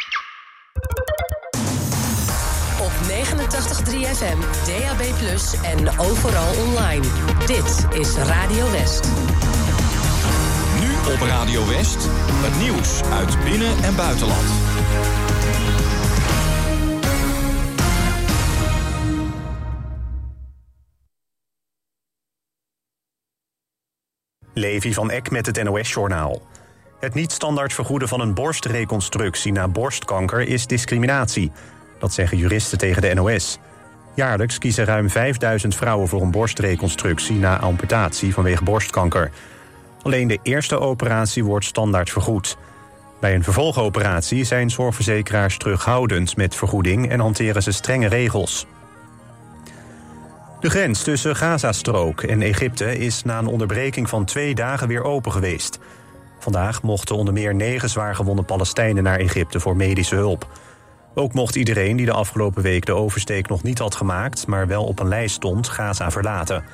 Op 2.80 2.92
89.3 3.08 4.06
FM, 4.14 4.40
DAB+, 4.66 5.02
en 5.62 5.98
overal 5.98 6.54
online. 6.66 7.06
Dit 7.46 7.86
is 8.00 8.14
Radio 8.16 8.70
West. 8.70 9.08
Nu 10.80 11.12
op 11.12 11.20
Radio 11.20 11.68
West, 11.68 12.08
het 12.18 12.62
nieuws 12.62 13.02
uit 13.02 13.44
binnen- 13.44 13.82
en 13.82 13.96
buitenland. 13.96 14.46
Levi 24.54 24.92
van 24.92 25.10
Eck 25.10 25.30
met 25.30 25.46
het 25.46 25.62
NOS-journaal. 25.62 26.42
Het 27.02 27.14
niet 27.14 27.32
standaard 27.32 27.72
vergoeden 27.72 28.08
van 28.08 28.20
een 28.20 28.34
borstreconstructie 28.34 29.52
na 29.52 29.68
borstkanker 29.68 30.40
is 30.40 30.66
discriminatie. 30.66 31.52
Dat 31.98 32.12
zeggen 32.12 32.38
juristen 32.38 32.78
tegen 32.78 33.02
de 33.02 33.14
NOS. 33.14 33.58
Jaarlijks 34.14 34.58
kiezen 34.58 34.84
ruim 34.84 35.10
5000 35.10 35.74
vrouwen 35.74 36.08
voor 36.08 36.22
een 36.22 36.30
borstreconstructie 36.30 37.36
na 37.36 37.58
amputatie 37.58 38.34
vanwege 38.34 38.64
borstkanker. 38.64 39.30
Alleen 40.02 40.28
de 40.28 40.38
eerste 40.42 40.78
operatie 40.78 41.44
wordt 41.44 41.64
standaard 41.64 42.10
vergoed. 42.10 42.56
Bij 43.20 43.34
een 43.34 43.44
vervolgoperatie 43.44 44.44
zijn 44.44 44.70
zorgverzekeraars 44.70 45.58
terughoudend 45.58 46.36
met 46.36 46.54
vergoeding 46.54 47.10
en 47.10 47.20
hanteren 47.20 47.62
ze 47.62 47.72
strenge 47.72 48.08
regels. 48.08 48.66
De 50.60 50.70
grens 50.70 51.02
tussen 51.02 51.36
Gazastrook 51.36 52.22
en 52.22 52.42
Egypte 52.42 52.98
is 52.98 53.22
na 53.22 53.38
een 53.38 53.46
onderbreking 53.46 54.08
van 54.08 54.24
twee 54.24 54.54
dagen 54.54 54.88
weer 54.88 55.02
open 55.04 55.32
geweest. 55.32 55.78
Vandaag 56.42 56.82
mochten 56.82 57.16
onder 57.16 57.34
meer 57.34 57.54
negen 57.54 57.88
zwaargewonde 57.90 58.42
Palestijnen 58.42 59.02
naar 59.02 59.18
Egypte 59.18 59.60
voor 59.60 59.76
medische 59.76 60.14
hulp. 60.14 60.46
Ook 61.14 61.32
mocht 61.32 61.56
iedereen 61.56 61.96
die 61.96 62.06
de 62.06 62.12
afgelopen 62.12 62.62
week 62.62 62.86
de 62.86 62.94
oversteek 62.94 63.48
nog 63.48 63.62
niet 63.62 63.78
had 63.78 63.94
gemaakt, 63.94 64.46
maar 64.46 64.66
wel 64.66 64.84
op 64.84 64.98
een 64.98 65.08
lijst 65.08 65.34
stond, 65.34 65.68
Gaza 65.68 66.10
verlaten. 66.10 66.64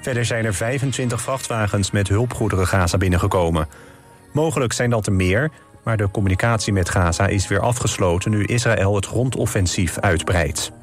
Verder 0.00 0.24
zijn 0.24 0.44
er 0.44 0.54
25 0.54 1.20
vrachtwagens 1.20 1.90
met 1.90 2.08
hulpgoederen 2.08 2.66
Gaza 2.66 2.98
binnengekomen. 2.98 3.68
Mogelijk 4.32 4.72
zijn 4.72 4.90
dat 4.90 5.06
er 5.06 5.12
meer, 5.12 5.50
maar 5.84 5.96
de 5.96 6.10
communicatie 6.10 6.72
met 6.72 6.88
Gaza 6.88 7.26
is 7.26 7.48
weer 7.48 7.60
afgesloten 7.60 8.30
nu 8.30 8.44
Israël 8.44 8.94
het 8.94 9.06
grondoffensief 9.06 9.98
uitbreidt. 9.98 10.81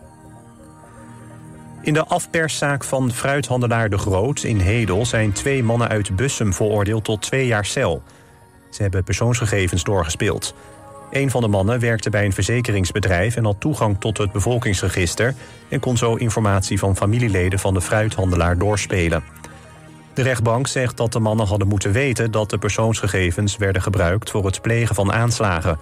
In 1.82 1.94
de 1.94 2.06
afperszaak 2.06 2.84
van 2.84 3.12
fruithandelaar 3.12 3.90
De 3.90 3.98
Groot 3.98 4.44
in 4.44 4.60
Hedel 4.60 5.06
zijn 5.06 5.32
twee 5.32 5.64
mannen 5.64 5.88
uit 5.88 6.16
Bussum 6.16 6.54
veroordeeld 6.54 7.04
tot 7.04 7.22
twee 7.22 7.48
jaar 7.48 7.66
cel. 7.66 8.04
Ze 8.70 8.82
hebben 8.82 9.04
persoonsgegevens 9.04 9.84
doorgespeeld. 9.84 10.56
Een 11.12 11.30
van 11.30 11.42
de 11.42 11.48
mannen 11.48 11.80
werkte 11.80 12.10
bij 12.10 12.26
een 12.26 12.34
verzekeringsbedrijf 12.34 13.36
en 13.36 13.46
had 13.46 13.60
toegang 13.60 14.00
tot 14.00 14.18
het 14.18 14.32
bevolkingsregister 14.32 15.36
en 15.70 15.80
kon 15.80 15.98
zo 15.98 16.16
informatie 16.16 16.80
van 16.80 16.96
familieleden 16.96 17.60
van 17.60 17.74
de 17.74 17.82
fruithandelaar 17.82 18.58
doorspelen. 18.58 19.24
De 20.14 20.22
rechtbank 20.22 20.68
zegt 20.68 20.98
dat 20.98 21.14
de 21.14 21.20
mannen 21.20 21.48
hadden 21.48 21.68
moeten 21.68 21.92
weten 21.92 22.32
dat 22.32 22.50
de 22.50 22.58
persoonsgegevens 22.58 23.58
werden 23.58 23.82
gebruikt 23.82 24.32
voor 24.32 24.46
het 24.46 24.62
plegen 24.62 24.96
van 24.96 25.12
aanslagen. 25.12 25.80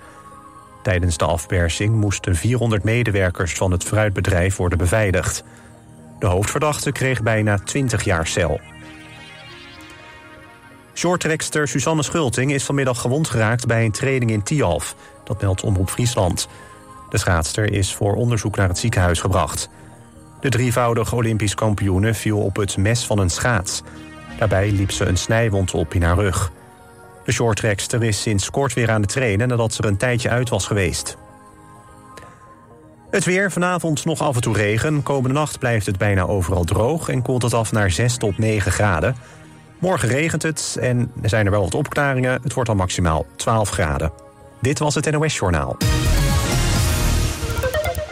Tijdens 0.84 1.18
de 1.18 1.26
afpersing 1.26 1.96
moesten 1.96 2.36
400 2.36 2.84
medewerkers 2.84 3.54
van 3.54 3.72
het 3.72 3.84
fruitbedrijf 3.84 4.56
worden 4.56 4.78
beveiligd. 4.78 5.44
De 6.20 6.26
hoofdverdachte 6.26 6.92
kreeg 6.92 7.24
bijna 7.24 7.58
20 7.58 8.04
jaar 8.04 8.28
cel. 8.28 8.60
Shorttrekster 10.94 11.68
Suzanne 11.68 12.04
Schulting 12.04 12.52
is 12.52 12.64
vanmiddag 12.64 13.02
gewond 13.02 13.30
geraakt 13.30 13.66
bij 13.66 13.86
een 13.86 13.92
training 13.92 14.32
in 14.32 14.44
Tialf. 14.44 14.96
Dat 15.24 15.42
meldt 15.42 15.64
Omroep 15.64 15.90
Friesland. 15.90 16.48
De 17.10 17.18
schaatster 17.18 17.72
is 17.72 17.96
voor 17.96 18.16
onderzoek 18.16 18.56
naar 18.56 18.68
het 18.68 18.78
ziekenhuis 18.78 19.20
gebracht. 19.20 19.70
De 20.40 20.50
drievoudige 20.50 21.16
Olympisch 21.16 21.56
kampioene 21.56 22.14
viel 22.14 22.40
op 22.40 22.56
het 22.56 22.78
mes 22.78 23.06
van 23.06 23.20
een 23.20 23.30
schaats. 23.30 23.82
Daarbij 24.38 24.72
liep 24.72 24.92
ze 24.92 25.06
een 25.06 25.18
snijwond 25.18 25.74
op 25.74 25.94
in 25.94 26.04
haar 26.04 26.18
rug. 26.18 26.52
De 27.26 27.32
shorttrekster 27.32 28.04
is 28.04 28.22
sinds 28.22 28.50
kort 28.50 28.74
weer 28.74 28.92
aan 28.92 29.02
het 29.02 29.10
trainen 29.10 29.48
nadat 29.48 29.74
ze 29.74 29.82
er 29.82 29.88
een 29.88 29.98
tijdje 29.98 30.30
uit 30.30 30.50
was 30.50 30.66
geweest. 30.66 31.18
Het 33.10 33.26
weer, 33.26 33.52
vanavond 33.52 34.06
nog 34.06 34.22
af 34.22 34.36
en 34.36 34.42
toe 34.42 34.56
regen. 34.56 35.04
Komende 35.04 35.40
nacht 35.40 35.60
blijft 35.60 35.86
het 35.86 35.98
bijna 35.98 36.22
overal 36.22 36.64
droog 36.64 37.10
en 37.10 37.22
koelt 37.22 37.42
het 37.42 37.54
af 37.54 37.72
naar 37.72 37.92
6 37.92 38.18
tot 38.18 38.38
9 38.38 38.72
graden. 38.72 39.16
Morgen 39.80 40.10
regent 40.10 40.44
het 40.44 40.78
en 40.80 41.12
er 41.22 41.30
zijn 41.30 41.46
er 41.46 41.52
wel 41.52 41.62
wat 41.62 41.76
opklaringen. 41.76 42.40
Het 42.44 42.54
wordt 42.54 42.70
dan 42.70 42.78
maximaal 42.78 43.26
12 43.36 43.70
graden. 43.70 44.12
Dit 44.62 44.80
was 44.80 44.96
het 44.96 45.12
NOS 45.12 45.38
Journaal. 45.38 45.78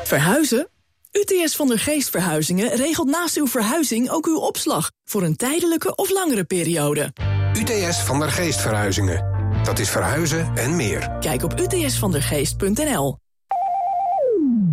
Verhuizen? 0.04 0.70
UTS 1.12 1.56
van 1.56 1.68
der 1.68 1.80
Geest 1.80 2.10
Verhuizingen 2.10 2.70
regelt 2.70 3.08
naast 3.08 3.38
uw 3.38 3.48
verhuizing 3.48 4.10
ook 4.10 4.26
uw 4.26 4.40
opslag... 4.40 4.92
voor 5.04 5.24
een 5.24 5.36
tijdelijke 5.36 5.96
of 5.96 6.10
langere 6.10 6.44
periode. 6.44 7.14
UTS 7.58 8.02
van 8.02 8.20
der 8.20 8.32
Geest 8.32 8.62
Verhuizingen. 8.62 9.26
Dat 9.64 9.80
is 9.80 9.90
verhuizen 9.90 10.52
en 10.56 10.76
meer. 10.76 11.18
Kijk 11.20 11.44
op 11.44 11.60
utsvandergeest.nl. 11.60 13.25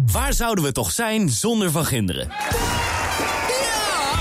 Waar 0.06 0.32
zouden 0.32 0.64
we 0.64 0.72
toch 0.72 0.90
zijn 0.90 1.28
zonder 1.28 1.70
Van 1.70 1.84
Ginderen? 1.84 2.28
Ja, 2.28 2.48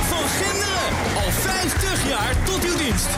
Van 0.03 0.27
Ginderen! 0.27 1.15
Al 1.15 1.31
50 1.31 2.07
jaar 2.07 2.43
tot 2.43 2.63
uw 2.63 2.77
dienst. 2.77 3.09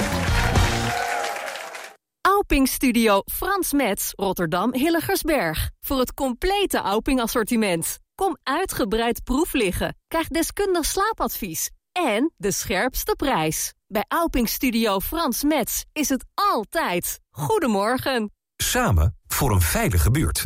Auping 2.22 2.68
Studio 2.68 3.22
Frans 3.32 3.74
Metz, 3.74 4.12
Rotterdam 4.16 4.74
Hilligersberg. 4.74 5.70
Voor 5.82 6.00
het 6.00 6.14
complete 6.14 6.78
Auping 6.78 7.22
assortiment. 7.22 8.00
Kom 8.16 8.38
uitgebreid 8.44 9.24
proef 9.24 9.54
liggen. 9.54 9.98
Krijg 10.08 10.28
deskundig 10.28 10.86
slaapadvies. 10.86 11.70
En 11.92 12.34
de 12.38 12.52
scherpste 12.52 13.16
prijs. 13.16 13.74
Bij 13.88 14.06
Auping 14.08 14.50
Studio 14.50 15.00
Frans 15.00 15.44
Metz 15.44 15.84
is 15.94 16.10
het 16.10 16.26
altijd. 16.34 17.20
Goedemorgen. 17.32 18.32
Samen 18.56 19.18
voor 19.28 19.52
een 19.52 19.62
veilige 19.62 20.12
buurt. 20.12 20.46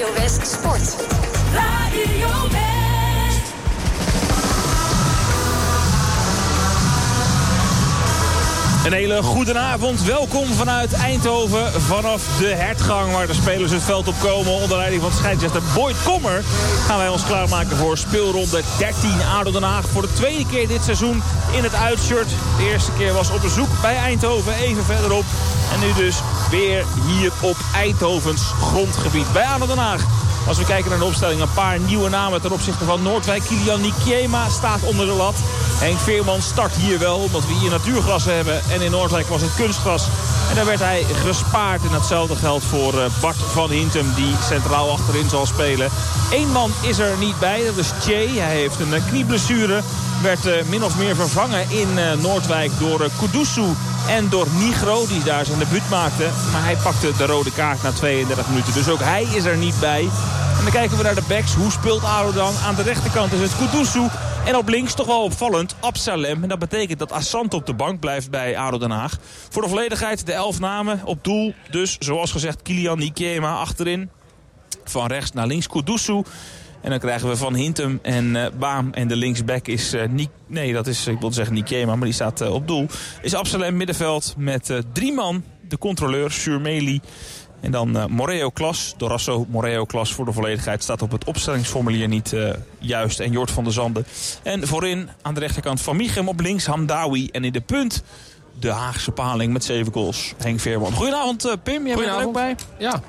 Radio 0.00 0.14
West 0.14 0.46
Sport. 0.46 0.96
Radio 1.52 2.48
West. 2.48 2.69
Een 8.84 8.92
hele 8.92 9.22
goede 9.22 9.58
avond. 9.58 10.02
Welkom 10.02 10.46
vanuit 10.46 10.92
Eindhoven. 10.92 11.82
Vanaf 11.82 12.26
de 12.38 12.46
hertgang 12.46 13.12
waar 13.12 13.26
de 13.26 13.34
spelers 13.34 13.70
het 13.70 13.82
veld 13.82 14.08
op 14.08 14.14
komen. 14.20 14.52
Onder 14.52 14.76
leiding 14.76 15.02
van 15.02 15.12
scheidsrechter 15.12 15.62
Boyd 15.74 15.96
Kommer 16.04 16.42
gaan 16.86 16.98
wij 16.98 17.08
ons 17.08 17.24
klaarmaken 17.24 17.76
voor 17.76 17.98
speelronde 17.98 18.60
13 18.78 19.10
ADO 19.34 19.50
Den 19.50 19.62
Haag. 19.62 19.88
Voor 19.88 20.02
de 20.02 20.12
tweede 20.12 20.46
keer 20.46 20.68
dit 20.68 20.84
seizoen 20.84 21.22
in 21.56 21.62
het 21.62 21.74
uitshirt. 21.74 22.28
De 22.56 22.70
eerste 22.70 22.92
keer 22.98 23.12
was 23.12 23.30
op 23.30 23.40
bezoek 23.40 23.80
bij 23.82 23.96
Eindhoven, 23.96 24.54
even 24.54 24.84
verderop. 24.84 25.24
En 25.72 25.80
nu 25.80 25.92
dus 26.04 26.20
weer 26.50 26.84
hier 27.06 27.32
op 27.40 27.56
Eindhovens 27.74 28.42
grondgebied 28.42 29.32
bij 29.32 29.44
ADO 29.44 29.66
Den 29.66 29.78
Haag. 29.78 30.19
Als 30.46 30.58
we 30.58 30.64
kijken 30.64 30.90
naar 30.90 30.98
de 30.98 31.04
opstelling, 31.04 31.40
een 31.40 31.52
paar 31.54 31.78
nieuwe 31.78 32.08
namen 32.08 32.40
ten 32.40 32.52
opzichte 32.52 32.84
van 32.84 33.02
Noordwijk. 33.02 33.42
Kilian 33.42 33.80
Nikiema 33.80 34.48
staat 34.48 34.82
onder 34.82 35.06
de 35.06 35.12
lat. 35.12 35.34
Henk 35.78 35.98
Veerman 35.98 36.42
start 36.42 36.74
hier 36.74 36.98
wel, 36.98 37.16
omdat 37.16 37.46
we 37.46 37.52
hier 37.52 37.70
natuurgrassen 37.70 38.34
hebben. 38.34 38.60
En 38.70 38.80
in 38.80 38.90
Noordwijk 38.90 39.26
was 39.26 39.40
het 39.40 39.54
kunstgras. 39.54 40.06
En 40.48 40.54
daar 40.54 40.64
werd 40.64 40.80
hij 40.80 41.04
gespaard. 41.24 41.82
En 41.82 41.90
datzelfde 41.90 42.36
geldt 42.36 42.64
voor 42.64 43.00
eh, 43.00 43.10
Bart 43.20 43.36
van 43.36 43.70
Hintem, 43.70 44.14
die 44.14 44.34
centraal 44.48 44.90
achterin 44.90 45.28
zal 45.28 45.46
spelen. 45.46 45.90
Eén 46.30 46.52
man 46.52 46.70
is 46.80 46.98
er 46.98 47.16
niet 47.18 47.38
bij, 47.38 47.64
dat 47.64 47.76
is 47.76 47.90
Che. 48.00 48.28
Hij 48.38 48.56
heeft 48.56 48.80
een 48.80 48.94
eh, 48.94 49.06
knieblessure. 49.08 49.82
Werd 50.22 50.46
uh, 50.46 50.52
min 50.68 50.84
of 50.84 50.98
meer 50.98 51.16
vervangen 51.16 51.70
in 51.70 51.88
Noordwijk 52.20 52.70
door 52.78 53.08
Kudusu 53.18 53.64
en 54.08 54.28
door 54.28 54.46
Nigro, 54.58 55.06
die 55.06 55.22
daar 55.22 55.44
zijn 55.44 55.58
debuut 55.58 55.88
maakte. 55.90 56.28
Maar 56.52 56.64
hij 56.64 56.76
pakte 56.76 57.12
de 57.16 57.26
rode 57.26 57.52
kaart 57.52 57.82
na 57.82 57.92
32 57.92 58.48
minuten. 58.48 58.72
Dus 58.72 58.88
ook 58.88 58.98
hij 58.98 59.22
is 59.22 59.44
er 59.44 59.56
niet 59.56 59.80
bij. 59.80 60.00
En 60.58 60.62
dan 60.62 60.72
kijken 60.72 60.96
we 60.96 61.02
naar 61.02 61.14
de 61.14 61.22
backs. 61.28 61.54
Hoe 61.54 61.70
speelt 61.70 62.04
Aro 62.04 62.32
dan? 62.32 62.54
Aan 62.66 62.74
de 62.74 62.82
rechterkant 62.82 63.32
is 63.32 63.40
het 63.40 63.56
Kudusu. 63.56 64.08
En 64.46 64.56
op 64.56 64.68
links 64.68 64.94
toch 64.94 65.06
wel 65.06 65.22
opvallend 65.22 65.74
Absalem. 65.80 66.42
En 66.42 66.48
dat 66.48 66.58
betekent 66.58 66.98
dat 66.98 67.12
Assant 67.12 67.54
op 67.54 67.66
de 67.66 67.74
bank 67.74 68.00
blijft 68.00 68.30
bij 68.30 68.58
ADO 68.58 68.78
Den 68.78 68.90
Haag. 68.90 69.18
Voor 69.48 69.62
de 69.62 69.68
volledigheid 69.68 70.26
de 70.26 70.32
elf 70.32 70.60
namen 70.60 71.00
op 71.04 71.24
doel. 71.24 71.54
Dus 71.70 71.96
zoals 71.98 72.32
gezegd 72.32 72.62
Kilian 72.62 72.98
Nikema 72.98 73.54
achterin. 73.54 74.10
Van 74.84 75.06
rechts 75.06 75.32
naar 75.32 75.46
links 75.46 75.66
Kudusu. 75.66 76.22
En 76.80 76.90
dan 76.90 76.98
krijgen 76.98 77.28
we 77.28 77.36
Van 77.36 77.54
Hintem 77.54 77.98
en 78.02 78.24
uh, 78.24 78.46
Baam. 78.58 78.92
En 78.92 79.08
de 79.08 79.16
linksback 79.16 79.66
is 79.66 79.94
uh, 79.94 80.02
Niek... 80.08 80.30
Nee, 80.46 80.72
dat 80.72 80.86
is, 80.86 81.06
ik 81.06 81.20
wilde 81.20 81.34
zeggen 81.34 81.54
Nikema, 81.54 81.96
maar 81.96 82.04
die 82.04 82.14
staat 82.14 82.40
uh, 82.40 82.52
op 82.54 82.68
doel. 82.68 82.86
Is 83.22 83.34
Absalem 83.34 83.76
middenveld 83.76 84.34
met 84.36 84.72
drie 84.92 85.12
man. 85.12 85.44
De 85.68 85.78
controleur, 85.78 86.30
Surmeli. 86.30 87.00
En 87.60 87.70
dan 87.70 87.96
uh, 87.96 88.06
Moreo 88.06 88.50
Klas, 88.50 88.94
Dorasso 88.96 89.46
Moreo 89.48 89.84
Klas 89.84 90.12
voor 90.14 90.24
de 90.24 90.32
volledigheid 90.32 90.82
staat 90.82 91.02
op 91.02 91.10
het 91.10 91.24
opstellingsformulier 91.24 92.08
niet 92.08 92.32
uh, 92.32 92.50
juist. 92.78 93.20
En 93.20 93.30
Jort 93.30 93.50
van 93.50 93.64
der 93.64 93.72
Zanden. 93.72 94.06
En 94.42 94.66
voorin 94.66 95.08
aan 95.22 95.34
de 95.34 95.40
rechterkant 95.40 95.80
Van 95.80 95.96
Michem 95.96 96.28
op 96.28 96.40
links 96.40 96.66
Hamdawi. 96.66 97.28
En 97.32 97.44
in 97.44 97.52
de 97.52 97.60
punt 97.60 98.02
de 98.58 98.70
Haagse 98.70 99.10
paling 99.10 99.52
met 99.52 99.64
zeven 99.64 99.92
goals. 99.92 100.34
Henk 100.38 100.60
Veerman. 100.60 100.92
Goedenavond 100.92 101.46
uh, 101.46 101.52
Pim, 101.62 101.86
jij 101.86 101.96
bent 101.96 102.08
er 102.08 102.24
ook 102.24 102.32
bij. 102.32 102.56
Ja. 102.78 103.02